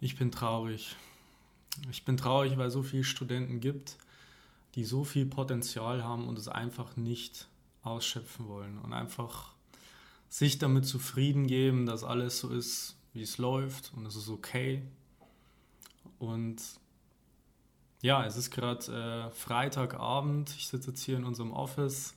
Ich 0.00 0.16
bin 0.16 0.30
traurig. 0.30 0.94
Ich 1.90 2.04
bin 2.04 2.16
traurig, 2.16 2.56
weil 2.58 2.68
es 2.68 2.74
so 2.74 2.82
viele 2.82 3.04
Studenten 3.04 3.60
gibt, 3.60 3.96
die 4.74 4.84
so 4.84 5.04
viel 5.04 5.24
Potenzial 5.24 6.04
haben 6.04 6.28
und 6.28 6.38
es 6.38 6.48
einfach 6.48 6.96
nicht 6.96 7.48
ausschöpfen 7.82 8.46
wollen 8.48 8.78
und 8.78 8.92
einfach 8.92 9.52
sich 10.28 10.58
damit 10.58 10.84
zufrieden 10.84 11.46
geben, 11.46 11.86
dass 11.86 12.04
alles 12.04 12.38
so 12.38 12.50
ist, 12.50 12.96
wie 13.14 13.22
es 13.22 13.38
läuft 13.38 13.92
und 13.94 14.04
es 14.04 14.16
ist 14.16 14.28
okay. 14.28 14.82
Und 16.18 16.60
ja, 18.02 18.24
es 18.26 18.36
ist 18.36 18.50
gerade 18.50 19.30
äh, 19.30 19.34
Freitagabend. 19.34 20.54
Ich 20.58 20.68
sitze 20.68 20.90
jetzt 20.90 21.02
hier 21.02 21.16
in 21.16 21.24
unserem 21.24 21.52
Office. 21.52 22.14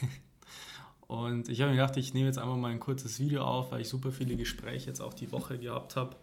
und 1.06 1.48
ich 1.48 1.60
habe 1.60 1.70
mir 1.70 1.76
gedacht, 1.76 1.96
ich 1.96 2.12
nehme 2.12 2.26
jetzt 2.26 2.38
einfach 2.38 2.56
mal 2.56 2.72
ein 2.72 2.80
kurzes 2.80 3.20
Video 3.20 3.44
auf, 3.44 3.70
weil 3.70 3.82
ich 3.82 3.88
super 3.88 4.10
viele 4.10 4.36
Gespräche 4.36 4.88
jetzt 4.88 5.00
auch 5.00 5.14
die 5.14 5.30
Woche 5.30 5.58
gehabt 5.58 5.94
habe 5.94 6.16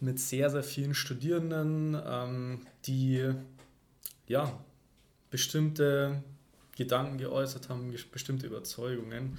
mit 0.00 0.20
sehr, 0.20 0.50
sehr 0.50 0.62
vielen 0.62 0.94
Studierenden, 0.94 2.00
ähm, 2.06 2.66
die 2.84 3.30
ja 4.26 4.58
bestimmte 5.30 6.22
Gedanken 6.76 7.18
geäußert 7.18 7.68
haben, 7.68 7.92
bestimmte 8.12 8.46
Überzeugungen. 8.46 9.36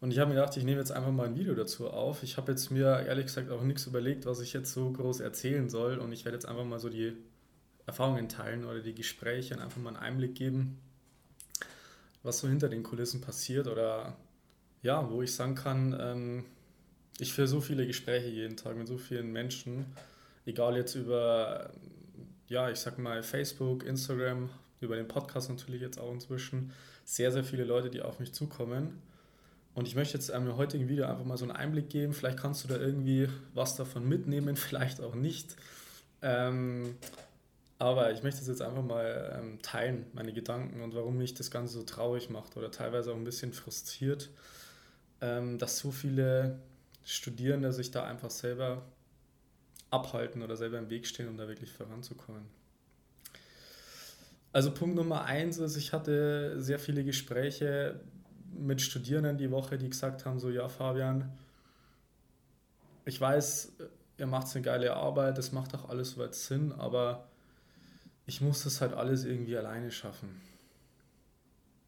Und 0.00 0.10
ich 0.10 0.18
habe 0.18 0.28
mir 0.28 0.36
gedacht, 0.36 0.56
ich 0.56 0.64
nehme 0.64 0.78
jetzt 0.78 0.92
einfach 0.92 1.10
mal 1.10 1.26
ein 1.26 1.36
Video 1.36 1.54
dazu 1.54 1.88
auf. 1.88 2.22
Ich 2.22 2.36
habe 2.36 2.52
jetzt 2.52 2.70
mir 2.70 3.00
ehrlich 3.06 3.26
gesagt 3.26 3.50
auch 3.50 3.62
nichts 3.62 3.86
überlegt, 3.86 4.26
was 4.26 4.40
ich 4.40 4.52
jetzt 4.52 4.72
so 4.72 4.90
groß 4.90 5.20
erzählen 5.20 5.70
soll. 5.70 5.98
Und 5.98 6.12
ich 6.12 6.24
werde 6.24 6.36
jetzt 6.36 6.46
einfach 6.46 6.64
mal 6.64 6.78
so 6.78 6.90
die 6.90 7.14
Erfahrungen 7.86 8.28
teilen 8.28 8.64
oder 8.64 8.80
die 8.80 8.94
Gespräche 8.94 9.54
und 9.54 9.60
einfach 9.60 9.80
mal 9.80 9.90
einen 9.90 9.96
Einblick 9.96 10.34
geben, 10.34 10.78
was 12.22 12.38
so 12.38 12.48
hinter 12.48 12.68
den 12.68 12.82
Kulissen 12.82 13.20
passiert 13.20 13.68
oder 13.68 14.16
ja, 14.82 15.10
wo 15.10 15.22
ich 15.22 15.34
sagen 15.34 15.54
kann, 15.54 15.96
ähm, 15.98 16.44
ich 17.18 17.32
führe 17.32 17.48
so 17.48 17.60
viele 17.60 17.86
Gespräche 17.86 18.28
jeden 18.28 18.56
Tag 18.56 18.76
mit 18.76 18.86
so 18.86 18.98
vielen 18.98 19.32
Menschen, 19.32 19.86
egal 20.44 20.76
jetzt 20.76 20.94
über, 20.94 21.70
ja, 22.48 22.70
ich 22.70 22.78
sag 22.78 22.98
mal 22.98 23.22
Facebook, 23.22 23.84
Instagram, 23.84 24.50
über 24.80 24.96
den 24.96 25.08
Podcast 25.08 25.48
natürlich 25.48 25.80
jetzt 25.80 25.98
auch 25.98 26.12
inzwischen, 26.12 26.72
sehr, 27.04 27.32
sehr 27.32 27.44
viele 27.44 27.64
Leute, 27.64 27.88
die 27.88 28.02
auf 28.02 28.18
mich 28.18 28.32
zukommen. 28.32 29.00
Und 29.74 29.86
ich 29.88 29.94
möchte 29.94 30.14
jetzt 30.14 30.30
im 30.30 30.56
heutigen 30.56 30.88
Video 30.88 31.06
einfach 31.06 31.24
mal 31.24 31.36
so 31.36 31.44
einen 31.44 31.52
Einblick 31.52 31.90
geben. 31.90 32.14
Vielleicht 32.14 32.38
kannst 32.38 32.64
du 32.64 32.68
da 32.68 32.78
irgendwie 32.78 33.28
was 33.54 33.76
davon 33.76 34.08
mitnehmen, 34.08 34.56
vielleicht 34.56 35.00
auch 35.00 35.14
nicht. 35.14 35.56
Ähm, 36.22 36.96
aber 37.78 38.10
ich 38.12 38.22
möchte 38.22 38.40
es 38.40 38.48
jetzt 38.48 38.62
einfach 38.62 38.82
mal 38.82 39.38
ähm, 39.38 39.58
teilen, 39.60 40.06
meine 40.14 40.32
Gedanken 40.32 40.80
und 40.80 40.94
warum 40.94 41.18
mich 41.18 41.34
das 41.34 41.50
Ganze 41.50 41.74
so 41.74 41.82
traurig 41.82 42.30
macht 42.30 42.56
oder 42.56 42.70
teilweise 42.70 43.12
auch 43.12 43.16
ein 43.16 43.24
bisschen 43.24 43.52
frustriert, 43.52 44.30
ähm, 45.20 45.58
dass 45.58 45.78
so 45.78 45.90
viele 45.90 46.58
Studierende 47.06 47.72
sich 47.72 47.92
da 47.92 48.04
einfach 48.04 48.30
selber 48.30 48.82
abhalten 49.90 50.42
oder 50.42 50.56
selber 50.56 50.78
im 50.78 50.90
Weg 50.90 51.06
stehen, 51.06 51.28
um 51.28 51.36
da 51.36 51.46
wirklich 51.46 51.72
voranzukommen. 51.72 52.42
Also 54.52 54.72
Punkt 54.72 54.96
Nummer 54.96 55.24
eins 55.24 55.58
ist, 55.58 55.76
ich 55.76 55.92
hatte 55.92 56.60
sehr 56.60 56.80
viele 56.80 57.04
Gespräche 57.04 58.00
mit 58.52 58.80
Studierenden 58.80 59.38
die 59.38 59.52
Woche, 59.52 59.78
die 59.78 59.88
gesagt 59.88 60.24
haben, 60.24 60.40
so 60.40 60.50
ja 60.50 60.68
Fabian, 60.68 61.30
ich 63.04 63.20
weiß, 63.20 63.74
ihr 64.18 64.26
macht 64.26 64.52
eine 64.54 64.62
geile 64.62 64.96
Arbeit, 64.96 65.38
das 65.38 65.52
macht 65.52 65.74
auch 65.76 65.88
alles 65.88 66.12
soweit 66.12 66.34
Sinn, 66.34 66.72
aber 66.72 67.28
ich 68.26 68.40
muss 68.40 68.64
das 68.64 68.80
halt 68.80 68.94
alles 68.94 69.24
irgendwie 69.24 69.56
alleine 69.56 69.92
schaffen. 69.92 70.40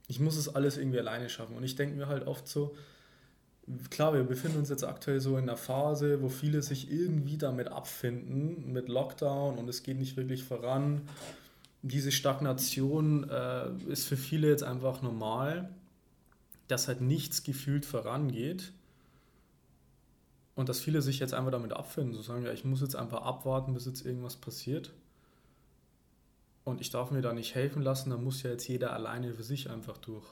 Ich 0.06 0.20
muss 0.20 0.36
es 0.36 0.54
alles 0.54 0.76
irgendwie 0.76 1.00
alleine 1.00 1.28
schaffen. 1.28 1.56
Und 1.56 1.64
ich 1.64 1.74
denke 1.74 1.96
mir 1.96 2.06
halt 2.06 2.26
oft 2.26 2.46
so, 2.46 2.76
klar, 3.90 4.14
wir 4.14 4.24
befinden 4.24 4.58
uns 4.58 4.68
jetzt 4.68 4.84
aktuell 4.84 5.20
so 5.20 5.36
in 5.36 5.44
einer 5.44 5.56
Phase, 5.56 6.22
wo 6.22 6.28
viele 6.28 6.62
sich 6.62 6.90
irgendwie 6.90 7.38
damit 7.38 7.68
abfinden, 7.68 8.72
mit 8.72 8.88
Lockdown 8.88 9.58
und 9.58 9.68
es 9.68 9.82
geht 9.82 9.98
nicht 9.98 10.16
wirklich 10.16 10.44
voran. 10.44 11.02
Diese 11.82 12.12
Stagnation 12.12 13.28
äh, 13.28 13.70
ist 13.88 14.06
für 14.06 14.16
viele 14.16 14.48
jetzt 14.48 14.64
einfach 14.64 15.02
normal, 15.02 15.68
dass 16.66 16.88
halt 16.88 17.00
nichts 17.00 17.44
gefühlt 17.44 17.86
vorangeht 17.86 18.72
und 20.54 20.68
dass 20.68 20.80
viele 20.80 21.02
sich 21.02 21.18
jetzt 21.18 21.34
einfach 21.34 21.52
damit 21.52 21.72
abfinden, 21.72 22.14
so 22.14 22.22
sagen, 22.22 22.44
ja, 22.44 22.52
ich 22.52 22.64
muss 22.64 22.80
jetzt 22.80 22.96
einfach 22.96 23.22
abwarten, 23.22 23.74
bis 23.74 23.86
jetzt 23.86 24.04
irgendwas 24.04 24.36
passiert 24.36 24.92
und 26.64 26.80
ich 26.80 26.90
darf 26.90 27.10
mir 27.10 27.22
da 27.22 27.32
nicht 27.32 27.54
helfen 27.54 27.82
lassen, 27.82 28.10
da 28.10 28.16
muss 28.16 28.42
ja 28.42 28.50
jetzt 28.50 28.68
jeder 28.68 28.92
alleine 28.92 29.34
für 29.34 29.42
sich 29.42 29.70
einfach 29.70 29.96
durch. 29.98 30.26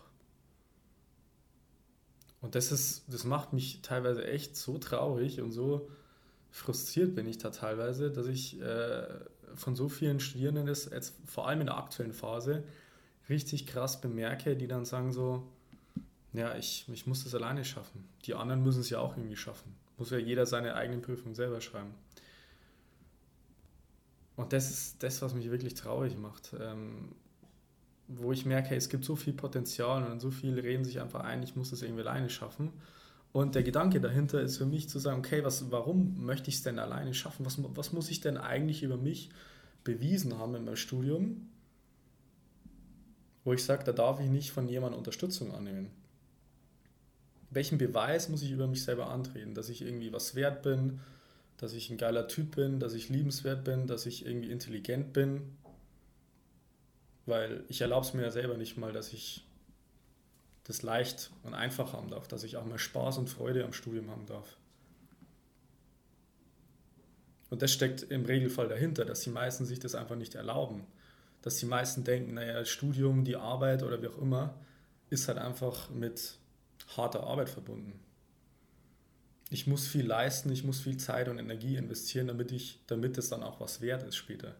Und 2.46 2.54
das 2.54 2.70
ist, 2.70 3.02
das 3.08 3.24
macht 3.24 3.52
mich 3.52 3.80
teilweise 3.82 4.24
echt 4.24 4.54
so 4.56 4.78
traurig 4.78 5.40
und 5.40 5.50
so 5.50 5.90
frustriert 6.52 7.16
bin 7.16 7.26
ich 7.26 7.38
da 7.38 7.50
teilweise, 7.50 8.08
dass 8.08 8.28
ich 8.28 8.60
äh, 8.60 9.02
von 9.56 9.74
so 9.74 9.88
vielen 9.88 10.20
Studierenden 10.20 10.64
das 10.64 10.88
jetzt 10.88 11.16
vor 11.26 11.48
allem 11.48 11.62
in 11.62 11.66
der 11.66 11.76
aktuellen 11.76 12.12
Phase 12.12 12.62
richtig 13.28 13.66
krass 13.66 14.00
bemerke, 14.00 14.54
die 14.54 14.68
dann 14.68 14.84
sagen 14.84 15.10
so, 15.12 15.42
ja, 16.34 16.54
ich, 16.54 16.86
ich 16.92 17.08
muss 17.08 17.24
das 17.24 17.34
alleine 17.34 17.64
schaffen. 17.64 18.08
Die 18.26 18.34
anderen 18.36 18.62
müssen 18.62 18.82
es 18.82 18.90
ja 18.90 19.00
auch 19.00 19.16
irgendwie 19.16 19.34
schaffen. 19.34 19.74
Muss 19.98 20.12
ja 20.12 20.18
jeder 20.18 20.46
seine 20.46 20.76
eigene 20.76 21.00
Prüfung 21.00 21.34
selber 21.34 21.60
schreiben. 21.60 21.94
Und 24.36 24.52
das 24.52 24.70
ist 24.70 25.02
das, 25.02 25.20
was 25.20 25.34
mich 25.34 25.50
wirklich 25.50 25.74
traurig 25.74 26.16
macht. 26.16 26.54
Ähm, 26.60 27.08
wo 28.08 28.32
ich 28.32 28.46
merke, 28.46 28.70
hey, 28.70 28.78
es 28.78 28.88
gibt 28.88 29.04
so 29.04 29.16
viel 29.16 29.32
Potenzial 29.32 30.10
und 30.10 30.20
so 30.20 30.30
viele 30.30 30.62
reden 30.62 30.84
sich 30.84 31.00
einfach 31.00 31.20
ein, 31.20 31.42
ich 31.42 31.56
muss 31.56 31.70
das 31.70 31.82
irgendwie 31.82 32.02
alleine 32.02 32.30
schaffen. 32.30 32.72
Und 33.32 33.54
der 33.54 33.62
Gedanke 33.62 34.00
dahinter 34.00 34.40
ist 34.40 34.56
für 34.56 34.66
mich 34.66 34.88
zu 34.88 34.98
sagen, 34.98 35.18
okay, 35.18 35.44
was, 35.44 35.70
warum 35.70 36.24
möchte 36.24 36.48
ich 36.48 36.56
es 36.56 36.62
denn 36.62 36.78
alleine 36.78 37.12
schaffen? 37.12 37.44
Was, 37.44 37.58
was 37.60 37.92
muss 37.92 38.10
ich 38.10 38.20
denn 38.20 38.38
eigentlich 38.38 38.82
über 38.82 38.96
mich 38.96 39.30
bewiesen 39.84 40.38
haben 40.38 40.54
in 40.54 40.64
meinem 40.64 40.76
Studium, 40.76 41.48
wo 43.44 43.52
ich 43.52 43.62
sage, 43.62 43.84
da 43.84 43.92
darf 43.92 44.20
ich 44.20 44.28
nicht 44.28 44.52
von 44.52 44.68
jemandem 44.68 44.98
Unterstützung 44.98 45.52
annehmen? 45.52 45.90
Welchen 47.50 47.78
Beweis 47.78 48.28
muss 48.28 48.42
ich 48.42 48.50
über 48.50 48.66
mich 48.66 48.82
selber 48.82 49.10
antreten, 49.10 49.54
dass 49.54 49.68
ich 49.68 49.82
irgendwie 49.82 50.12
was 50.12 50.34
wert 50.34 50.62
bin, 50.62 51.00
dass 51.58 51.72
ich 51.72 51.90
ein 51.90 51.96
geiler 51.98 52.28
Typ 52.28 52.56
bin, 52.56 52.80
dass 52.80 52.94
ich 52.94 53.08
liebenswert 53.08 53.64
bin, 53.64 53.86
dass 53.86 54.06
ich 54.06 54.26
irgendwie 54.26 54.50
intelligent 54.50 55.12
bin, 55.12 55.42
weil 57.26 57.64
ich 57.68 57.80
erlaube 57.80 58.06
es 58.06 58.14
mir 58.14 58.22
ja 58.22 58.30
selber 58.30 58.56
nicht 58.56 58.76
mal, 58.76 58.92
dass 58.92 59.12
ich 59.12 59.44
das 60.64 60.82
leicht 60.82 61.30
und 61.42 61.54
einfach 61.54 61.92
haben 61.92 62.08
darf, 62.08 62.26
dass 62.28 62.44
ich 62.44 62.56
auch 62.56 62.64
mal 62.64 62.78
Spaß 62.78 63.18
und 63.18 63.28
Freude 63.28 63.64
am 63.64 63.72
Studium 63.72 64.10
haben 64.10 64.26
darf. 64.26 64.56
Und 67.50 67.62
das 67.62 67.72
steckt 67.72 68.02
im 68.02 68.24
Regelfall 68.24 68.68
dahinter, 68.68 69.04
dass 69.04 69.20
die 69.20 69.30
meisten 69.30 69.64
sich 69.64 69.78
das 69.78 69.94
einfach 69.94 70.16
nicht 70.16 70.34
erlauben. 70.34 70.84
Dass 71.42 71.58
die 71.58 71.66
meisten 71.66 72.02
denken, 72.02 72.34
naja, 72.34 72.54
das 72.54 72.68
Studium, 72.68 73.24
die 73.24 73.36
Arbeit 73.36 73.84
oder 73.84 74.02
wie 74.02 74.08
auch 74.08 74.18
immer, 74.18 74.54
ist 75.10 75.28
halt 75.28 75.38
einfach 75.38 75.90
mit 75.90 76.38
harter 76.96 77.22
Arbeit 77.22 77.48
verbunden. 77.48 78.00
Ich 79.50 79.68
muss 79.68 79.86
viel 79.86 80.04
leisten, 80.04 80.50
ich 80.50 80.64
muss 80.64 80.80
viel 80.80 80.96
Zeit 80.96 81.28
und 81.28 81.38
Energie 81.38 81.76
investieren, 81.76 82.26
damit, 82.26 82.50
ich, 82.50 82.80
damit 82.88 83.16
es 83.16 83.28
dann 83.28 83.44
auch 83.44 83.60
was 83.60 83.80
wert 83.80 84.02
ist 84.02 84.16
später. 84.16 84.56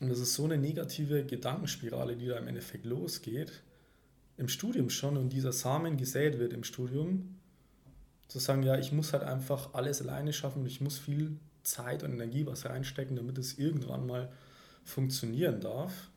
Und 0.00 0.08
das 0.08 0.18
ist 0.18 0.34
so 0.34 0.44
eine 0.44 0.56
negative 0.56 1.24
Gedankenspirale, 1.24 2.16
die 2.16 2.26
da 2.26 2.38
im 2.38 2.48
Endeffekt 2.48 2.86
losgeht, 2.86 3.62
im 4.38 4.48
Studium 4.48 4.88
schon 4.88 5.18
und 5.18 5.28
dieser 5.30 5.52
Samen 5.52 5.98
gesät 5.98 6.38
wird 6.38 6.54
im 6.54 6.64
Studium, 6.64 7.36
zu 8.26 8.38
sagen, 8.38 8.62
ja, 8.62 8.78
ich 8.78 8.92
muss 8.92 9.12
halt 9.12 9.24
einfach 9.24 9.74
alles 9.74 10.00
alleine 10.00 10.32
schaffen 10.32 10.62
und 10.62 10.66
ich 10.66 10.80
muss 10.80 10.98
viel 10.98 11.36
Zeit 11.62 12.02
und 12.02 12.12
Energie 12.12 12.46
was 12.46 12.64
reinstecken, 12.64 13.16
damit 13.16 13.36
es 13.38 13.58
irgendwann 13.58 14.06
mal 14.06 14.32
funktionieren 14.84 15.60
darf. 15.60 16.10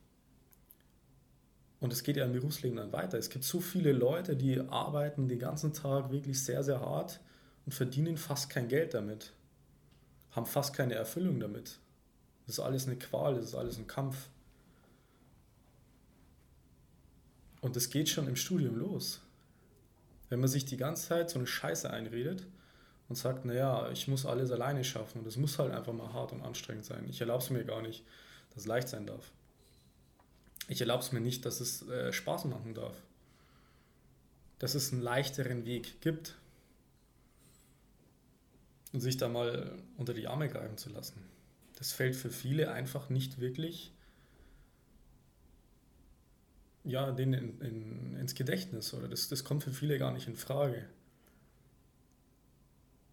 Und 1.79 1.91
es 1.91 2.03
geht 2.03 2.16
ja 2.16 2.23
im 2.23 2.31
Berufsleben 2.31 2.77
dann 2.77 2.93
weiter. 2.93 3.17
Es 3.17 3.29
gibt 3.29 3.43
so 3.43 3.59
viele 3.59 3.91
Leute, 3.91 4.38
die 4.38 4.59
arbeiten 4.59 5.27
den 5.27 5.39
ganzen 5.39 5.73
Tag 5.73 6.11
wirklich 6.11 6.41
sehr, 6.41 6.63
sehr 6.63 6.79
hart 6.79 7.19
und 7.66 7.73
verdienen 7.73 8.16
fast 8.16 8.49
kein 8.49 8.69
Geld 8.69 8.93
damit, 8.93 9.33
haben 10.31 10.46
fast 10.46 10.73
keine 10.73 10.93
Erfüllung 10.93 11.41
damit. 11.41 11.79
Das 12.45 12.57
ist 12.57 12.63
alles 12.63 12.87
eine 12.87 12.97
Qual, 12.97 13.35
das 13.35 13.45
ist 13.45 13.55
alles 13.55 13.78
ein 13.78 13.87
Kampf. 13.87 14.29
Und 17.61 17.75
das 17.75 17.90
geht 17.90 18.09
schon 18.09 18.28
im 18.28 18.35
Studium 18.35 18.78
los. 18.78 19.22
Wenn 20.29 20.40
man 20.40 20.49
sich 20.49 20.66
die 20.66 20.78
ganze 20.78 21.07
Zeit 21.07 21.29
so 21.29 21.40
eine 21.40 21.47
Scheiße 21.47 21.90
einredet 21.90 22.45
und 23.07 23.16
sagt, 23.16 23.45
naja, 23.45 23.90
ich 23.91 24.07
muss 24.07 24.25
alles 24.25 24.51
alleine 24.51 24.84
schaffen 24.84 25.19
und 25.19 25.28
es 25.28 25.37
muss 25.37 25.59
halt 25.59 25.72
einfach 25.72 25.93
mal 25.93 26.11
hart 26.11 26.34
und 26.34 26.41
anstrengend 26.41 26.85
sein. 26.85 27.05
Ich 27.07 27.22
erlaube 27.22 27.43
es 27.43 27.49
mir 27.49 27.63
gar 27.63 27.81
nicht, 27.81 28.03
dass 28.49 28.63
es 28.63 28.67
leicht 28.67 28.89
sein 28.89 29.05
darf. 29.05 29.31
Ich 30.67 30.81
erlaube 30.81 31.03
es 31.03 31.11
mir 31.11 31.22
nicht, 31.22 31.46
dass 31.46 31.61
es 31.61 31.87
äh, 31.87 32.11
Spaß 32.11 32.46
machen 32.46 32.73
darf. 32.73 32.96
Dass 34.59 34.75
es 34.75 34.91
einen 34.91 35.01
leichteren 35.01 35.66
Weg 35.66 36.01
gibt 36.01 36.35
sich 38.96 39.17
da 39.17 39.28
mal 39.28 39.75
unter 39.97 40.13
die 40.13 40.28
Arme 40.28 40.47
greifen 40.47 40.78
zu 40.78 40.89
lassen 40.91 41.33
das 41.78 41.91
fällt 41.91 42.16
für 42.16 42.29
viele 42.29 42.72
einfach 42.72 43.09
nicht 43.09 43.40
wirklich 43.40 43.93
ja, 46.84 47.11
denen 47.11 47.34
in, 47.34 47.61
in, 47.61 48.16
ins 48.17 48.35
Gedächtnis 48.35 48.93
oder 48.93 49.08
das, 49.08 49.29
das 49.29 49.43
kommt 49.43 49.64
für 49.64 49.72
viele 49.72 49.97
gar 49.97 50.11
nicht 50.11 50.28
in 50.28 50.35
Frage. 50.35 50.85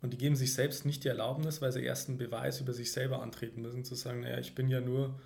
Und 0.03 0.13
die 0.13 0.19
geben 0.19 0.35
sich 0.35 0.55
selbst 0.55 0.87
nicht 0.87 1.05
die 1.05 1.09
Erlaubnis, 1.09 1.61
weil 1.61 1.73
sie 1.73 1.83
erst 1.83 2.09
einen 2.09 2.19
Beweis 2.19 2.61
über 2.61 2.73
sich 2.73 2.91
selber 2.91 3.23
antreten 3.23 3.63
müssen, 3.63 3.85
zu 3.85 3.95
sagen, 3.95 4.21
naja, 4.21 4.39
ich 4.39 4.55
bin 4.55 4.69
ja 4.69 4.81
nur 4.81 5.21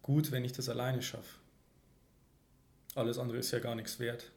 gut, 0.00 0.30
wenn 0.30 0.44
ich 0.44 0.52
das 0.52 0.68
alleine 0.68 1.02
schaffe. 1.02 1.38
Alles 2.94 3.18
andere 3.18 3.38
ist 3.38 3.50
ja 3.50 3.58
gar 3.58 3.74
nichts 3.74 3.98
wert. 3.98 4.30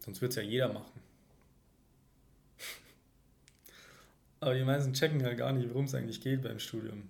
Sonst 0.00 0.20
wird 0.20 0.32
es 0.32 0.36
ja 0.36 0.42
jeder 0.42 0.72
machen. 0.72 1.00
Aber 4.40 4.54
die 4.54 4.64
meisten 4.64 4.94
checken 4.94 5.22
halt 5.22 5.38
gar 5.38 5.52
nicht, 5.52 5.68
worum 5.68 5.84
es 5.84 5.94
eigentlich 5.94 6.22
geht 6.22 6.42
beim 6.42 6.58
Studium. 6.58 7.02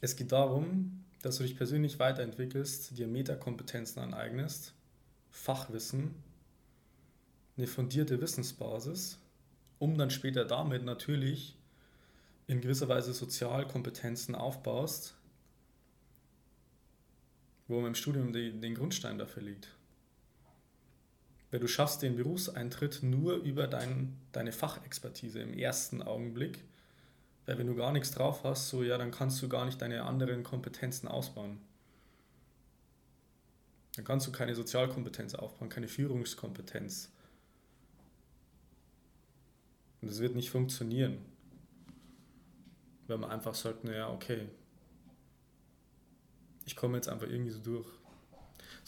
Es 0.00 0.16
geht 0.16 0.32
darum, 0.32 1.04
dass 1.22 1.36
du 1.36 1.42
dich 1.42 1.56
persönlich 1.56 1.98
weiterentwickelst, 1.98 2.96
dir 2.96 3.06
Metakompetenzen 3.06 4.02
aneignest, 4.02 4.72
Fachwissen, 5.30 6.14
eine 7.56 7.66
fundierte 7.66 8.20
Wissensbasis, 8.20 9.18
um 9.78 9.96
dann 9.98 10.10
später 10.10 10.44
damit 10.44 10.84
natürlich 10.84 11.56
in 12.46 12.60
gewisser 12.60 12.88
Weise 12.88 13.12
Sozialkompetenzen 13.12 14.34
aufbaust, 14.34 15.14
wo 17.68 17.80
man 17.80 17.88
im 17.88 17.94
Studium 17.94 18.32
den 18.32 18.74
Grundstein 18.74 19.18
dafür 19.18 19.42
liegt. 19.42 19.68
Weil 21.56 21.60
du 21.60 21.68
schaffst 21.68 22.02
den 22.02 22.16
Berufseintritt 22.16 23.02
nur 23.02 23.36
über 23.36 23.66
dein, 23.66 24.14
deine 24.32 24.52
Fachexpertise 24.52 25.40
im 25.40 25.54
ersten 25.54 26.02
Augenblick. 26.02 26.62
Weil 27.46 27.56
wenn 27.56 27.66
du 27.66 27.74
gar 27.74 27.92
nichts 27.92 28.10
drauf 28.10 28.44
hast, 28.44 28.68
so 28.68 28.82
ja, 28.82 28.98
dann 28.98 29.10
kannst 29.10 29.40
du 29.40 29.48
gar 29.48 29.64
nicht 29.64 29.80
deine 29.80 30.02
anderen 30.02 30.44
Kompetenzen 30.44 31.08
ausbauen. 31.08 31.56
Dann 33.94 34.04
kannst 34.04 34.26
du 34.26 34.32
keine 34.32 34.54
Sozialkompetenz 34.54 35.34
aufbauen, 35.34 35.70
keine 35.70 35.88
Führungskompetenz. 35.88 37.10
Und 40.02 40.10
das 40.10 40.18
wird 40.18 40.34
nicht 40.34 40.50
funktionieren. 40.50 41.24
Wenn 43.06 43.20
man 43.20 43.30
einfach 43.30 43.54
sagt, 43.54 43.82
naja, 43.82 44.10
okay, 44.10 44.46
ich 46.66 46.76
komme 46.76 46.98
jetzt 46.98 47.08
einfach 47.08 47.28
irgendwie 47.28 47.52
so 47.52 47.60
durch. 47.60 47.88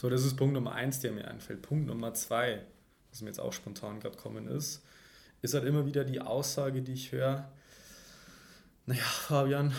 So, 0.00 0.08
das 0.08 0.24
ist 0.24 0.36
Punkt 0.36 0.54
Nummer 0.54 0.74
eins, 0.74 1.00
der 1.00 1.10
mir 1.10 1.26
einfällt. 1.26 1.60
Punkt 1.60 1.88
Nummer 1.88 2.14
zwei, 2.14 2.62
was 3.10 3.20
mir 3.20 3.30
jetzt 3.30 3.40
auch 3.40 3.52
spontan 3.52 3.98
gerade 3.98 4.16
kommen 4.16 4.46
ist, 4.46 4.84
ist 5.42 5.54
halt 5.54 5.64
immer 5.64 5.86
wieder 5.86 6.04
die 6.04 6.20
Aussage, 6.20 6.82
die 6.82 6.92
ich 6.92 7.10
höre, 7.10 7.50
naja, 8.86 9.02
Fabian, 9.02 9.72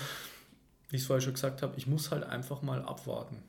wie 0.89 0.97
ich 0.97 1.03
es 1.03 1.07
vorher 1.07 1.21
schon 1.21 1.35
gesagt 1.35 1.61
habe, 1.61 1.77
ich 1.77 1.87
muss 1.87 2.11
halt 2.11 2.25
einfach 2.25 2.61
mal 2.61 2.83
abwarten. 2.83 3.41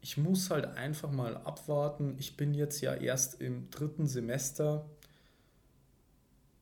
Ich 0.00 0.16
muss 0.16 0.48
halt 0.50 0.66
einfach 0.76 1.10
mal 1.10 1.36
abwarten. 1.38 2.14
Ich 2.20 2.36
bin 2.36 2.54
jetzt 2.54 2.80
ja 2.80 2.94
erst 2.94 3.40
im 3.40 3.68
dritten 3.70 4.06
Semester, 4.06 4.88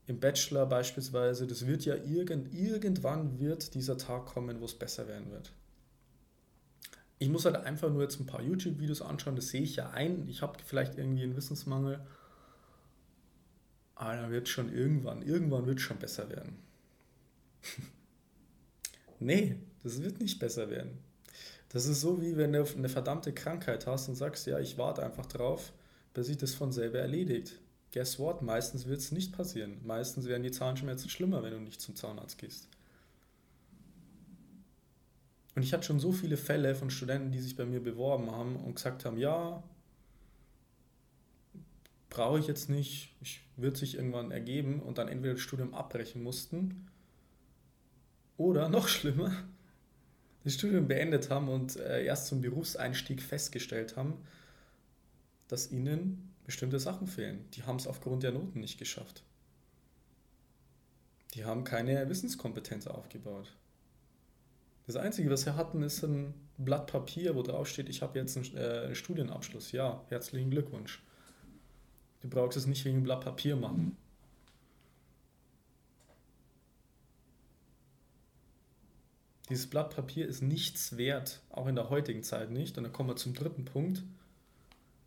im 0.06 0.20
Bachelor 0.20 0.64
beispielsweise. 0.64 1.46
Das 1.46 1.66
wird 1.66 1.84
ja 1.84 1.96
irgend, 1.96 2.54
irgendwann 2.54 3.38
wird 3.38 3.74
dieser 3.74 3.98
Tag 3.98 4.24
kommen, 4.24 4.62
wo 4.62 4.64
es 4.64 4.74
besser 4.74 5.06
werden 5.06 5.30
wird. 5.30 5.52
Ich 7.24 7.30
muss 7.30 7.46
halt 7.46 7.56
einfach 7.56 7.88
nur 7.88 8.02
jetzt 8.02 8.20
ein 8.20 8.26
paar 8.26 8.42
YouTube-Videos 8.42 9.00
anschauen, 9.00 9.34
das 9.34 9.48
sehe 9.48 9.62
ich 9.62 9.76
ja 9.76 9.88
ein. 9.88 10.28
Ich 10.28 10.42
habe 10.42 10.58
vielleicht 10.62 10.98
irgendwie 10.98 11.22
einen 11.22 11.36
Wissensmangel. 11.36 11.98
Aber 13.94 14.16
dann 14.16 14.30
wird 14.30 14.46
schon 14.46 14.70
irgendwann, 14.70 15.22
irgendwann 15.22 15.64
wird 15.64 15.78
es 15.78 15.84
schon 15.84 15.98
besser 15.98 16.28
werden. 16.28 16.58
nee, 19.20 19.56
das 19.82 20.02
wird 20.02 20.20
nicht 20.20 20.38
besser 20.38 20.68
werden. 20.68 20.98
Das 21.70 21.86
ist 21.86 22.02
so, 22.02 22.20
wie 22.20 22.36
wenn 22.36 22.52
du 22.52 22.62
eine 22.76 22.90
verdammte 22.90 23.32
Krankheit 23.32 23.86
hast 23.86 24.10
und 24.10 24.16
sagst, 24.16 24.46
ja, 24.46 24.58
ich 24.58 24.76
warte 24.76 25.02
einfach 25.02 25.24
drauf, 25.24 25.72
bis 26.12 26.26
sich 26.26 26.36
das 26.36 26.52
von 26.52 26.72
selber 26.72 26.98
erledigt. 26.98 27.58
Guess 27.94 28.18
what? 28.18 28.42
Meistens 28.42 28.86
wird 28.86 28.98
es 28.98 29.12
nicht 29.12 29.32
passieren. 29.32 29.80
Meistens 29.82 30.26
werden 30.26 30.42
die 30.42 30.50
Zahnschmerzen 30.50 31.08
schlimmer, 31.08 31.42
wenn 31.42 31.52
du 31.52 31.60
nicht 31.60 31.80
zum 31.80 31.96
Zahnarzt 31.96 32.36
gehst. 32.36 32.68
Und 35.54 35.62
ich 35.62 35.72
hatte 35.72 35.84
schon 35.84 36.00
so 36.00 36.12
viele 36.12 36.36
Fälle 36.36 36.74
von 36.74 36.90
Studenten, 36.90 37.30
die 37.30 37.38
sich 37.38 37.56
bei 37.56 37.64
mir 37.64 37.80
beworben 37.80 38.30
haben 38.30 38.56
und 38.56 38.74
gesagt 38.74 39.04
haben, 39.04 39.18
ja, 39.18 39.62
brauche 42.10 42.38
ich 42.38 42.46
jetzt 42.46 42.68
nicht, 42.68 43.14
ich 43.20 43.40
wird 43.56 43.76
sich 43.76 43.96
irgendwann 43.96 44.30
ergeben 44.30 44.80
und 44.80 44.98
dann 44.98 45.08
entweder 45.08 45.34
das 45.34 45.42
Studium 45.42 45.74
abbrechen 45.74 46.22
mussten 46.22 46.88
oder 48.36 48.68
noch 48.70 48.88
schlimmer, 48.88 49.32
das 50.44 50.54
Studium 50.54 50.88
beendet 50.88 51.30
haben 51.30 51.48
und 51.48 51.76
äh, 51.76 52.04
erst 52.04 52.26
zum 52.26 52.40
Berufseinstieg 52.40 53.22
festgestellt 53.22 53.96
haben, 53.96 54.14
dass 55.48 55.70
ihnen 55.70 56.34
bestimmte 56.44 56.78
Sachen 56.78 57.06
fehlen. 57.06 57.44
Die 57.52 57.62
haben 57.62 57.76
es 57.76 57.86
aufgrund 57.86 58.22
der 58.22 58.32
Noten 58.32 58.60
nicht 58.60 58.78
geschafft. 58.78 59.22
Die 61.34 61.44
haben 61.44 61.64
keine 61.64 62.08
Wissenskompetenz 62.08 62.86
aufgebaut. 62.86 63.56
Das 64.86 64.96
Einzige, 64.96 65.30
was 65.30 65.46
wir 65.46 65.56
hatten, 65.56 65.82
ist 65.82 66.02
ein 66.02 66.34
Blatt 66.58 66.86
Papier, 66.86 67.34
wo 67.34 67.42
drauf 67.42 67.68
steht, 67.68 67.88
ich 67.88 68.02
habe 68.02 68.18
jetzt 68.18 68.36
einen 68.36 68.56
äh, 68.56 68.94
Studienabschluss. 68.94 69.72
Ja, 69.72 70.04
herzlichen 70.08 70.50
Glückwunsch. 70.50 71.02
Du 72.20 72.28
brauchst 72.28 72.56
es 72.56 72.66
nicht 72.66 72.84
wegen 72.84 73.02
Blatt 73.02 73.22
Papier 73.22 73.56
machen. 73.56 73.96
Dieses 79.48 79.66
Blatt 79.68 79.94
Papier 79.94 80.26
ist 80.26 80.42
nichts 80.42 80.96
wert, 80.96 81.42
auch 81.50 81.66
in 81.66 81.74
der 81.74 81.90
heutigen 81.90 82.22
Zeit 82.22 82.50
nicht. 82.50 82.76
Und 82.78 82.84
dann 82.84 82.92
kommen 82.92 83.10
wir 83.10 83.16
zum 83.16 83.34
dritten 83.34 83.64
Punkt. 83.64 84.02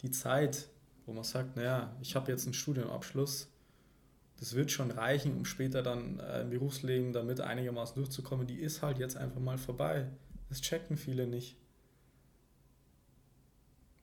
Die 0.03 0.11
Zeit, 0.11 0.69
wo 1.05 1.13
man 1.13 1.23
sagt, 1.23 1.55
naja, 1.55 1.95
ich 2.01 2.15
habe 2.15 2.31
jetzt 2.31 2.45
einen 2.45 2.53
Studienabschluss, 2.53 3.49
das 4.39 4.55
wird 4.55 4.71
schon 4.71 4.91
reichen, 4.91 5.35
um 5.35 5.45
später 5.45 5.81
dann 5.81 6.19
äh, 6.19 6.41
im 6.41 6.49
Berufsleben 6.49 7.11
damit 7.11 7.41
einigermaßen 7.41 7.95
durchzukommen, 7.95 8.45
die 8.45 8.59
ist 8.59 8.81
halt 8.81 8.99
jetzt 8.99 9.17
einfach 9.17 9.39
mal 9.39 9.57
vorbei. 9.57 10.07
Das 10.49 10.61
checken 10.61 10.95
viele 10.95 11.27
nicht. 11.27 11.57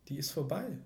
Die 0.09 0.19
ist 0.19 0.33
vorbei. 0.33 0.79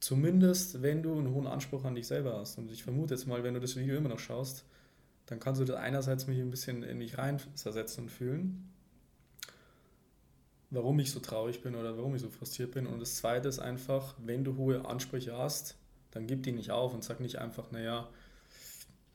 Zumindest, 0.00 0.82
wenn 0.82 1.02
du 1.02 1.12
einen 1.18 1.32
hohen 1.32 1.46
Anspruch 1.46 1.84
an 1.84 1.94
dich 1.94 2.06
selber 2.06 2.38
hast. 2.38 2.56
Und 2.56 2.70
ich 2.72 2.82
vermute 2.82 3.14
jetzt 3.14 3.26
mal, 3.26 3.44
wenn 3.44 3.54
du 3.54 3.60
das 3.60 3.76
Video 3.76 3.96
immer 3.96 4.08
noch 4.08 4.18
schaust, 4.18 4.64
dann 5.26 5.38
kannst 5.38 5.60
du 5.60 5.64
das 5.66 5.76
einerseits 5.76 6.26
mich 6.26 6.40
ein 6.40 6.50
bisschen 6.50 6.82
in 6.82 6.98
dich 6.98 7.18
reinversetzen 7.18 8.04
und 8.04 8.10
fühlen, 8.10 8.72
warum 10.70 10.98
ich 10.98 11.12
so 11.12 11.20
traurig 11.20 11.60
bin 11.62 11.74
oder 11.74 11.96
warum 11.98 12.14
ich 12.14 12.22
so 12.22 12.30
frustriert 12.30 12.72
bin. 12.72 12.86
Und 12.86 12.98
das 13.00 13.16
Zweite 13.16 13.48
ist 13.48 13.58
einfach, 13.58 14.16
wenn 14.18 14.42
du 14.42 14.56
hohe 14.56 14.86
Ansprüche 14.86 15.36
hast, 15.36 15.76
dann 16.10 16.26
gib 16.26 16.42
die 16.42 16.52
nicht 16.52 16.70
auf 16.70 16.92
und 16.94 17.04
sag 17.04 17.20
nicht 17.20 17.36
einfach, 17.36 17.70
naja, 17.70 18.08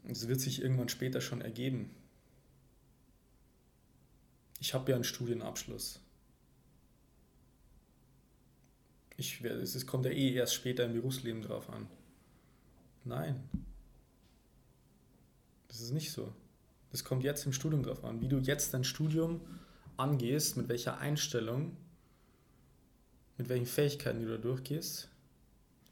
es 0.08 0.28
wird 0.28 0.40
sich 0.40 0.62
irgendwann 0.62 0.90
später 0.90 1.22
schon 1.22 1.42
ergeben. 1.42 1.90
Ich 4.60 4.74
habe 4.74 4.92
ja 4.92 4.96
einen 4.96 5.04
Studienabschluss. 5.04 6.00
Ich, 9.18 9.42
es 9.44 9.88
kommt 9.88 10.06
ja 10.06 10.12
eh 10.12 10.34
erst 10.34 10.54
später 10.54 10.86
im 10.86 10.94
Berufsleben 10.94 11.42
drauf 11.42 11.70
an. 11.70 11.88
Nein. 13.04 13.44
Das 15.68 15.82
ist 15.82 15.92
nicht 15.92 16.12
so. 16.12 16.34
Das 16.92 17.04
kommt 17.04 17.24
jetzt 17.24 17.46
im 17.46 17.54
Studium 17.54 17.84
drauf 17.84 18.04
an. 18.04 18.22
Wie 18.22 18.28
du 18.28 18.40
jetzt 18.40 18.74
dein 18.74 18.84
Studium 18.84 19.42
angehst, 19.98 20.58
mit 20.58 20.70
welcher 20.70 20.98
Einstellung, 20.98 21.76
mit 23.38 23.50
welchen 23.50 23.66
Fähigkeiten 23.66 24.22
du 24.22 24.30
da 24.30 24.38
durchgehst, 24.38 25.10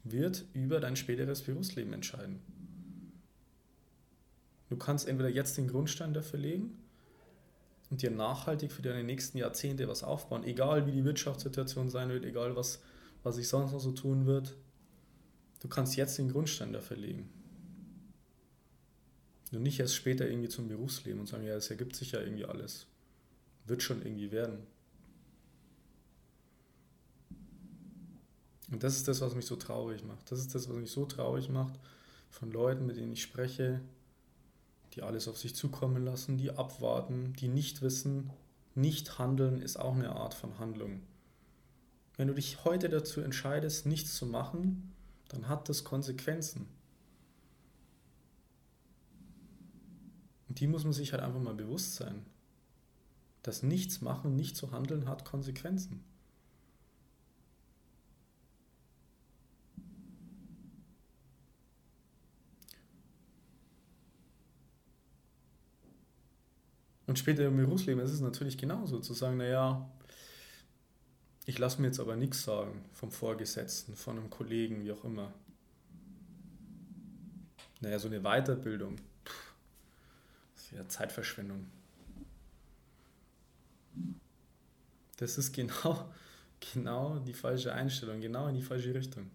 wird 0.04 0.44
über 0.52 0.80
dein 0.80 0.96
späteres 0.96 1.42
Berufsleben 1.42 1.92
entscheiden. 1.92 2.40
Du 4.68 4.76
kannst 4.76 5.08
entweder 5.08 5.30
jetzt 5.30 5.56
den 5.56 5.68
Grundstein 5.68 6.14
dafür 6.14 6.38
legen 6.38 6.78
und 7.90 8.02
dir 8.02 8.10
nachhaltig 8.10 8.72
für 8.72 8.82
deine 8.82 9.04
nächsten 9.04 9.38
Jahrzehnte 9.38 9.88
was 9.88 10.02
aufbauen, 10.02 10.44
egal 10.44 10.86
wie 10.86 10.92
die 10.92 11.04
Wirtschaftssituation 11.04 11.88
sein 11.88 12.10
wird, 12.10 12.24
egal 12.24 12.56
was, 12.56 12.82
was 13.22 13.36
sonst 13.48 13.72
noch 13.72 13.80
so 13.80 13.92
tun 13.92 14.26
wird. 14.26 14.56
Du 15.60 15.68
kannst 15.68 15.96
jetzt 15.96 16.18
den 16.18 16.30
Grundstein 16.30 16.72
dafür 16.72 16.96
legen. 16.96 17.30
Und 19.52 19.62
nicht 19.62 19.78
erst 19.78 19.94
später 19.94 20.28
irgendwie 20.28 20.48
zum 20.48 20.68
Berufsleben 20.68 21.20
und 21.20 21.26
sagen, 21.26 21.44
ja, 21.44 21.54
es 21.54 21.70
ergibt 21.70 21.94
sich 21.94 22.12
ja 22.12 22.20
irgendwie 22.20 22.44
alles. 22.44 22.86
Wird 23.66 23.82
schon 23.82 24.02
irgendwie 24.02 24.32
werden. 24.32 24.66
Und 28.70 28.82
das 28.82 28.96
ist 28.96 29.08
das, 29.08 29.20
was 29.20 29.34
mich 29.34 29.46
so 29.46 29.56
traurig 29.56 30.04
macht. 30.04 30.30
Das 30.30 30.38
ist 30.40 30.54
das, 30.54 30.68
was 30.68 30.76
mich 30.76 30.90
so 30.90 31.04
traurig 31.04 31.48
macht 31.48 31.78
von 32.30 32.50
Leuten, 32.50 32.86
mit 32.86 32.96
denen 32.96 33.12
ich 33.12 33.22
spreche, 33.22 33.80
die 34.94 35.02
alles 35.02 35.28
auf 35.28 35.38
sich 35.38 35.54
zukommen 35.54 36.04
lassen, 36.04 36.38
die 36.38 36.50
abwarten, 36.50 37.34
die 37.34 37.48
nicht 37.48 37.82
wissen, 37.82 38.30
nicht 38.74 39.18
handeln 39.18 39.60
ist 39.60 39.76
auch 39.76 39.94
eine 39.94 40.10
Art 40.16 40.34
von 40.34 40.58
Handlung. 40.58 41.02
Wenn 42.16 42.28
du 42.28 42.34
dich 42.34 42.64
heute 42.64 42.88
dazu 42.88 43.20
entscheidest, 43.20 43.86
nichts 43.86 44.16
zu 44.16 44.26
machen, 44.26 44.92
dann 45.28 45.48
hat 45.48 45.68
das 45.68 45.84
Konsequenzen. 45.84 46.66
Und 50.48 50.60
die 50.60 50.66
muss 50.66 50.84
man 50.84 50.92
sich 50.92 51.12
halt 51.12 51.22
einfach 51.22 51.40
mal 51.40 51.54
bewusst 51.54 51.96
sein. 51.96 52.24
Das 53.42 53.62
Nichts 53.62 54.00
machen, 54.00 54.36
nicht 54.36 54.56
zu 54.56 54.70
handeln, 54.70 55.08
hat 55.08 55.24
Konsequenzen. 55.24 56.04
Und 67.14 67.18
später 67.20 67.46
im 67.46 67.56
Berufsleben 67.56 68.02
ist 68.02 68.10
es 68.10 68.20
natürlich 68.20 68.58
genauso, 68.58 68.98
zu 68.98 69.14
sagen, 69.14 69.36
naja, 69.36 69.88
ich 71.46 71.60
lasse 71.60 71.80
mir 71.80 71.86
jetzt 71.86 72.00
aber 72.00 72.16
nichts 72.16 72.42
sagen 72.42 72.84
vom 72.92 73.12
Vorgesetzten, 73.12 73.94
von 73.94 74.18
einem 74.18 74.30
Kollegen, 74.30 74.82
wie 74.82 74.90
auch 74.90 75.04
immer. 75.04 75.32
Naja, 77.80 78.00
so 78.00 78.08
eine 78.08 78.20
Weiterbildung, 78.22 78.96
das 80.56 80.64
ist 80.64 80.72
ja 80.72 80.88
Zeitverschwendung. 80.88 81.70
Das 85.16 85.38
ist 85.38 85.52
genau, 85.52 86.12
genau 86.74 87.20
die 87.20 87.32
falsche 87.32 87.72
Einstellung, 87.72 88.20
genau 88.20 88.48
in 88.48 88.56
die 88.56 88.62
falsche 88.62 88.92
Richtung. 88.92 89.30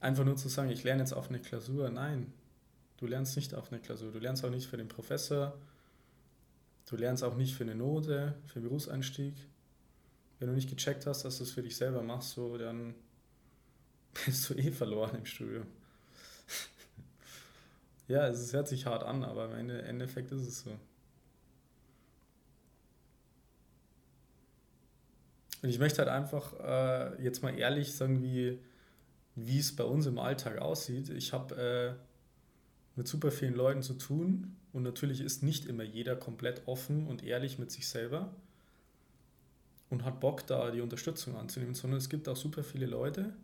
Einfach 0.00 0.24
nur 0.24 0.36
zu 0.36 0.48
sagen, 0.48 0.70
ich 0.70 0.82
lerne 0.82 1.02
jetzt 1.02 1.12
auf 1.12 1.28
eine 1.28 1.40
Klausur. 1.40 1.90
Nein, 1.90 2.32
du 2.96 3.06
lernst 3.06 3.36
nicht 3.36 3.54
auf 3.54 3.70
eine 3.70 3.80
Klausur. 3.80 4.10
Du 4.10 4.18
lernst 4.18 4.44
auch 4.44 4.50
nicht 4.50 4.66
für 4.66 4.78
den 4.78 4.88
Professor. 4.88 5.56
Du 6.86 6.96
lernst 6.96 7.22
auch 7.22 7.36
nicht 7.36 7.54
für 7.54 7.64
eine 7.64 7.74
Note, 7.74 8.34
für 8.46 8.56
einen 8.56 8.64
Berufseinstieg. 8.64 9.34
Wenn 10.38 10.48
du 10.48 10.54
nicht 10.54 10.70
gecheckt 10.70 11.06
hast, 11.06 11.24
dass 11.24 11.36
du 11.36 11.44
es 11.44 11.50
für 11.50 11.62
dich 11.62 11.76
selber 11.76 12.02
machst, 12.02 12.30
so, 12.30 12.56
dann 12.56 12.94
bist 14.24 14.48
du 14.48 14.54
eh 14.54 14.72
verloren 14.72 15.14
im 15.16 15.26
Studium. 15.26 15.66
ja, 18.08 18.26
es 18.26 18.52
hört 18.54 18.68
sich 18.68 18.86
hart 18.86 19.02
an, 19.02 19.22
aber 19.22 19.56
im 19.56 19.68
Endeffekt 19.68 20.32
ist 20.32 20.46
es 20.46 20.60
so. 20.60 20.70
Und 25.62 25.68
ich 25.68 25.78
möchte 25.78 25.98
halt 25.98 26.08
einfach 26.08 26.58
äh, 26.58 27.22
jetzt 27.22 27.42
mal 27.42 27.56
ehrlich 27.56 27.94
sagen, 27.94 28.22
wie, 28.22 28.58
wie 29.46 29.58
es 29.58 29.74
bei 29.74 29.84
uns 29.84 30.06
im 30.06 30.18
Alltag 30.18 30.58
aussieht. 30.58 31.08
Ich 31.10 31.32
habe 31.32 31.54
äh, 31.56 32.96
mit 32.96 33.08
super 33.08 33.30
vielen 33.30 33.54
Leuten 33.54 33.82
zu 33.82 33.94
tun 33.94 34.56
und 34.72 34.82
natürlich 34.82 35.20
ist 35.20 35.42
nicht 35.42 35.66
immer 35.66 35.82
jeder 35.82 36.16
komplett 36.16 36.66
offen 36.66 37.06
und 37.06 37.24
ehrlich 37.24 37.58
mit 37.58 37.70
sich 37.70 37.88
selber 37.88 38.34
und 39.88 40.04
hat 40.04 40.20
Bock 40.20 40.46
da 40.46 40.70
die 40.70 40.80
Unterstützung 40.80 41.36
anzunehmen, 41.36 41.74
sondern 41.74 41.98
es 41.98 42.08
gibt 42.08 42.28
auch 42.28 42.36
super 42.36 42.62
viele 42.62 42.86
Leute, 42.86 43.34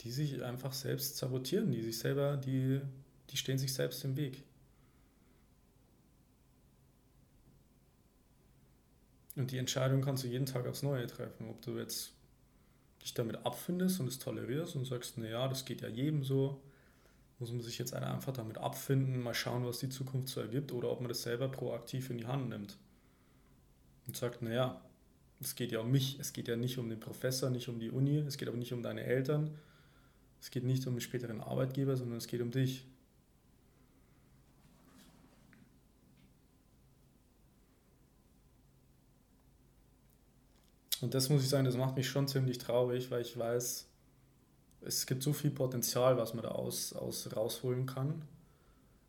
die 0.00 0.10
sich 0.10 0.42
einfach 0.42 0.72
selbst 0.72 1.18
sabotieren, 1.18 1.70
die 1.70 1.82
sich 1.82 1.98
selber, 1.98 2.36
die, 2.36 2.80
die 3.30 3.36
stehen 3.36 3.58
sich 3.58 3.72
selbst 3.72 4.04
im 4.04 4.16
Weg. 4.16 4.42
Und 9.36 9.50
die 9.50 9.58
Entscheidung 9.58 10.02
kannst 10.02 10.24
du 10.24 10.28
jeden 10.28 10.46
Tag 10.46 10.66
aufs 10.66 10.82
Neue 10.82 11.06
treffen, 11.06 11.48
ob 11.48 11.62
du 11.62 11.78
jetzt 11.78 12.12
dich 13.02 13.14
damit 13.14 13.44
abfindest 13.44 14.00
und 14.00 14.08
es 14.08 14.18
tolerierst 14.18 14.76
und 14.76 14.84
sagst, 14.84 15.18
naja, 15.18 15.48
das 15.48 15.64
geht 15.64 15.80
ja 15.80 15.88
jedem 15.88 16.24
so, 16.24 16.60
muss 17.38 17.50
man 17.50 17.60
sich 17.60 17.78
jetzt 17.78 17.94
einfach 17.94 18.32
damit 18.32 18.58
abfinden, 18.58 19.22
mal 19.22 19.34
schauen, 19.34 19.66
was 19.66 19.78
die 19.78 19.88
Zukunft 19.88 20.28
so 20.28 20.40
ergibt, 20.40 20.72
oder 20.72 20.90
ob 20.90 21.00
man 21.00 21.08
das 21.08 21.22
selber 21.22 21.48
proaktiv 21.48 22.10
in 22.10 22.18
die 22.18 22.26
Hand 22.26 22.48
nimmt 22.48 22.76
und 24.06 24.16
sagt, 24.16 24.42
naja, 24.42 24.80
es 25.40 25.56
geht 25.56 25.72
ja 25.72 25.80
um 25.80 25.90
mich, 25.90 26.18
es 26.20 26.32
geht 26.32 26.46
ja 26.46 26.56
nicht 26.56 26.78
um 26.78 26.88
den 26.88 27.00
Professor, 27.00 27.50
nicht 27.50 27.68
um 27.68 27.80
die 27.80 27.90
Uni, 27.90 28.18
es 28.18 28.38
geht 28.38 28.48
aber 28.48 28.56
nicht 28.56 28.72
um 28.72 28.82
deine 28.82 29.02
Eltern, 29.02 29.50
es 30.40 30.50
geht 30.50 30.64
nicht 30.64 30.86
um 30.86 30.94
den 30.94 31.00
späteren 31.00 31.40
Arbeitgeber, 31.40 31.96
sondern 31.96 32.18
es 32.18 32.28
geht 32.28 32.40
um 32.40 32.50
dich. 32.50 32.84
Und 41.02 41.14
das 41.14 41.28
muss 41.28 41.42
ich 41.42 41.48
sagen, 41.48 41.64
das 41.64 41.76
macht 41.76 41.96
mich 41.96 42.08
schon 42.08 42.28
ziemlich 42.28 42.58
traurig, 42.58 43.10
weil 43.10 43.22
ich 43.22 43.36
weiß, 43.36 43.88
es 44.82 45.06
gibt 45.06 45.24
so 45.24 45.32
viel 45.32 45.50
Potenzial, 45.50 46.16
was 46.16 46.32
man 46.32 46.44
da 46.44 46.50
aus, 46.50 46.92
aus 46.92 47.34
rausholen 47.34 47.86
kann. 47.86 48.22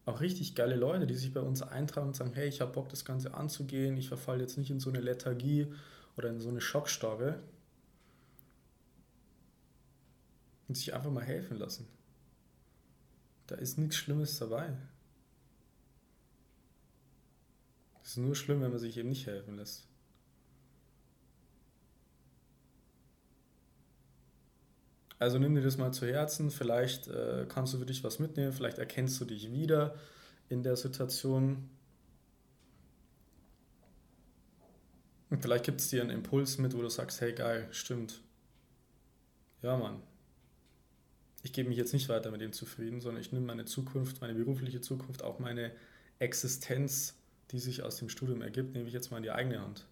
Auch 0.05 0.19
richtig 0.19 0.55
geile 0.55 0.75
Leute, 0.75 1.05
die 1.05 1.13
sich 1.13 1.33
bei 1.33 1.39
uns 1.39 1.61
eintragen 1.61 2.07
und 2.07 2.15
sagen, 2.15 2.33
hey, 2.33 2.47
ich 2.47 2.61
habe 2.61 2.73
Bock, 2.73 2.89
das 2.89 3.05
Ganze 3.05 3.35
anzugehen, 3.35 3.95
ich 3.95 4.07
verfalle 4.07 4.41
jetzt 4.41 4.57
nicht 4.57 4.71
in 4.71 4.79
so 4.79 4.89
eine 4.89 5.01
Lethargie 5.01 5.67
oder 6.17 6.29
in 6.29 6.39
so 6.39 6.49
eine 6.49 6.61
Schockstarre. 6.61 7.39
Und 10.67 10.75
sich 10.75 10.95
einfach 10.95 11.11
mal 11.11 11.23
helfen 11.23 11.57
lassen. 11.57 11.87
Da 13.45 13.55
ist 13.55 13.77
nichts 13.77 13.97
Schlimmes 13.97 14.39
dabei. 14.39 14.75
Es 18.01 18.11
ist 18.11 18.17
nur 18.17 18.35
schlimm, 18.35 18.61
wenn 18.61 18.71
man 18.71 18.79
sich 18.79 18.97
eben 18.97 19.09
nicht 19.09 19.27
helfen 19.27 19.57
lässt. 19.57 19.92
Also 25.23 25.39
nimm 25.39 25.55
dir 25.55 25.61
das 25.61 25.77
mal 25.77 25.93
zu 25.93 26.05
Herzen, 26.05 26.51
vielleicht 26.51 27.07
äh, 27.07 27.45
kannst 27.47 27.73
du 27.73 27.77
für 27.77 27.85
dich 27.85 28.03
was 28.03 28.19
mitnehmen, 28.19 28.51
vielleicht 28.51 28.77
erkennst 28.77 29.21
du 29.21 29.23
dich 29.23 29.53
wieder 29.53 29.95
in 30.49 30.63
der 30.63 30.75
Situation. 30.75 31.69
Und 35.29 35.41
vielleicht 35.41 35.63
gibt 35.63 35.79
es 35.79 35.87
dir 35.87 36.01
einen 36.01 36.09
Impuls 36.09 36.57
mit, 36.57 36.75
wo 36.75 36.81
du 36.81 36.89
sagst, 36.89 37.21
hey 37.21 37.31
geil, 37.31 37.69
stimmt. 37.71 38.19
Ja, 39.61 39.77
Mann. 39.77 40.03
Ich 41.41 41.53
gebe 41.53 41.69
mich 41.69 41.77
jetzt 41.77 41.93
nicht 41.93 42.09
weiter 42.09 42.29
mit 42.29 42.41
dem 42.41 42.51
zufrieden, 42.51 42.99
sondern 42.99 43.21
ich 43.21 43.31
nehme 43.31 43.45
meine 43.45 43.63
Zukunft, 43.63 44.19
meine 44.19 44.33
berufliche 44.33 44.81
Zukunft, 44.81 45.23
auch 45.23 45.39
meine 45.39 45.71
Existenz, 46.19 47.15
die 47.51 47.59
sich 47.59 47.81
aus 47.81 47.95
dem 47.95 48.09
Studium 48.09 48.41
ergibt, 48.41 48.73
nehme 48.73 48.89
ich 48.89 48.93
jetzt 48.93 49.09
mal 49.09 49.17
in 49.17 49.23
die 49.23 49.31
eigene 49.31 49.61
Hand. 49.61 49.85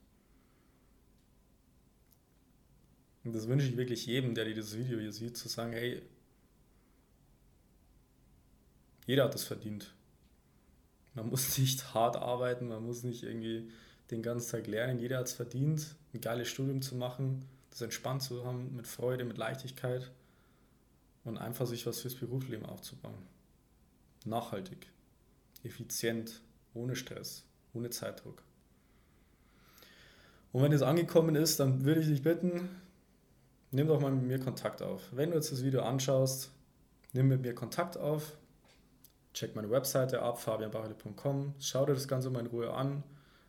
Und 3.23 3.33
das 3.33 3.47
wünsche 3.47 3.67
ich 3.67 3.77
wirklich 3.77 4.05
jedem, 4.05 4.33
der 4.33 4.45
dieses 4.45 4.75
Video 4.75 4.99
hier 4.99 5.11
sieht, 5.11 5.37
zu 5.37 5.47
sagen, 5.47 5.73
hey, 5.73 6.01
jeder 9.05 9.25
hat 9.25 9.33
das 9.33 9.43
verdient. 9.43 9.93
Man 11.13 11.29
muss 11.29 11.57
nicht 11.57 11.93
hart 11.93 12.15
arbeiten, 12.15 12.67
man 12.67 12.85
muss 12.85 13.03
nicht 13.03 13.23
irgendwie 13.23 13.71
den 14.09 14.23
ganzen 14.23 14.51
Tag 14.51 14.67
lernen. 14.67 14.99
Jeder 14.99 15.19
hat 15.19 15.27
es 15.27 15.33
verdient, 15.33 15.95
ein 16.13 16.21
geiles 16.21 16.47
Studium 16.47 16.81
zu 16.81 16.95
machen, 16.95 17.45
das 17.69 17.81
entspannt 17.81 18.23
zu 18.23 18.45
haben, 18.45 18.75
mit 18.75 18.87
Freude, 18.87 19.23
mit 19.23 19.37
Leichtigkeit 19.37 20.11
und 21.23 21.37
einfach 21.37 21.67
sich 21.67 21.85
was 21.85 22.01
fürs 22.01 22.15
Berufsleben 22.15 22.65
aufzubauen. 22.65 23.25
Nachhaltig, 24.25 24.87
effizient, 25.63 26.41
ohne 26.73 26.95
Stress, 26.95 27.43
ohne 27.73 27.89
Zeitdruck. 27.89 28.43
Und 30.51 30.63
wenn 30.63 30.73
es 30.73 30.81
angekommen 30.81 31.35
ist, 31.35 31.59
dann 31.59 31.85
würde 31.85 32.01
ich 32.01 32.07
dich 32.07 32.23
bitten, 32.23 32.69
nimm 33.71 33.87
doch 33.87 33.99
mal 33.99 34.11
mit 34.11 34.27
mir 34.27 34.39
Kontakt 34.39 34.81
auf. 34.81 35.01
Wenn 35.11 35.31
du 35.31 35.35
jetzt 35.35 35.51
das 35.51 35.63
Video 35.63 35.81
anschaust, 35.81 36.51
nimm 37.13 37.29
mit 37.29 37.41
mir 37.41 37.55
Kontakt 37.55 37.97
auf, 37.97 38.37
check 39.33 39.55
meine 39.55 39.69
Webseite 39.69 40.21
ab, 40.21 40.39
fabianbachele.com, 40.39 41.55
schau 41.59 41.85
dir 41.85 41.93
das 41.93 42.07
Ganze 42.07 42.29
mal 42.29 42.41
in 42.41 42.47
Ruhe 42.47 42.73
an. 42.73 43.03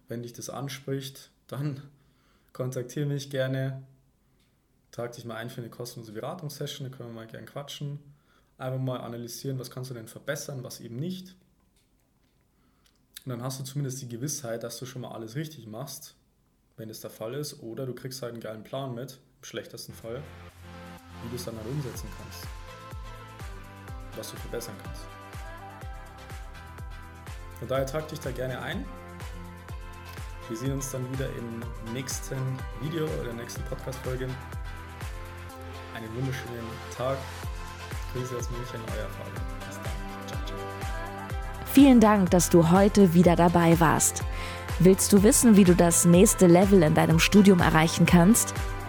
Wenn 0.09 0.23
dich 0.23 0.33
das 0.33 0.49
anspricht, 0.49 1.31
dann 1.49 1.83
kontaktiere 2.52 3.07
mich 3.07 3.31
gerne, 3.31 3.83
trag 4.91 5.12
dich 5.12 5.25
mal 5.25 5.37
ein 5.37 5.50
für 5.50 5.61
eine 5.61 5.71
kostenlose 5.71 6.12
Beratungssession, 6.12 6.88
da 6.88 6.97
können 6.97 7.11
wir 7.11 7.14
mal 7.14 7.26
gerne 7.26 7.47
quatschen, 7.47 7.99
einfach 8.59 8.81
mal 8.81 9.00
analysieren, 9.00 9.59
was 9.59 9.71
kannst 9.71 9.91
du 9.91 9.95
denn 9.95 10.09
verbessern, 10.09 10.62
was 10.62 10.81
eben 10.81 10.97
nicht. 10.97 11.35
Und 13.25 13.31
dann 13.31 13.43
hast 13.43 13.61
du 13.61 13.64
zumindest 13.64 14.02
die 14.02 14.09
Gewissheit, 14.09 14.62
dass 14.62 14.79
du 14.79 14.87
schon 14.87 15.02
mal 15.02 15.12
alles 15.12 15.35
richtig 15.35 15.67
machst, 15.67 16.17
wenn 16.76 16.91
es 16.91 17.00
der 17.00 17.11
Fall 17.11 17.35
ist, 17.35 17.62
oder 17.62 17.87
du 17.87 17.95
kriegst 17.95 18.23
halt 18.23 18.33
einen 18.33 18.43
geilen 18.43 18.64
Plan 18.64 18.95
mit, 18.95 19.21
im 19.42 19.46
schlechtesten 19.46 19.92
Fall, 19.92 20.22
wie 21.22 21.28
du 21.30 21.37
es 21.37 21.44
dann 21.44 21.56
halt 21.56 21.66
umsetzen 21.66 22.08
kannst. 22.16 22.46
Was 24.16 24.30
du 24.30 24.37
verbessern 24.37 24.75
kannst. 24.84 25.02
Von 27.58 27.68
daher 27.68 27.87
trag 27.87 28.06
dich 28.08 28.20
da 28.20 28.30
gerne 28.30 28.61
ein. 28.61 28.84
Wir 30.49 30.56
sehen 30.56 30.72
uns 30.72 30.90
dann 30.92 31.11
wieder 31.12 31.26
im 31.37 31.92
nächsten 31.92 32.37
Video 32.82 33.04
oder 33.04 33.25
der 33.25 33.34
nächsten 33.34 33.62
Podcast-Folge. 33.64 34.28
Einen 35.94 36.14
wunderschönen 36.16 36.66
Tag. 36.96 37.16
Grüße 38.12 38.37
aus 38.37 38.49
München, 38.50 38.80
euer 38.96 39.08
Fabian. 39.08 39.46
Bis 39.66 39.76
dann. 39.76 41.66
Vielen 41.66 42.00
Dank, 42.00 42.30
dass 42.30 42.50
du 42.50 42.70
heute 42.70 43.14
wieder 43.14 43.34
dabei 43.34 43.80
warst. 43.80 44.22
Willst 44.78 45.12
du 45.12 45.22
wissen, 45.22 45.56
wie 45.56 45.64
du 45.64 45.75
das 45.75 46.04
nächste 46.04 46.46
Level 46.46 46.82
in 46.82 46.94
deinem 46.94 47.18
Studium 47.18 47.61
erreichen 47.61 48.06
kannst? 48.06 48.54